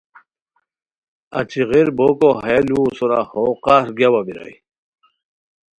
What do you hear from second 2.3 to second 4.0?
ہیہ لوؤ سورا بو قہر